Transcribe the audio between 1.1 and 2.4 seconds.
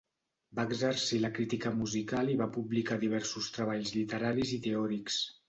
la crítica musical i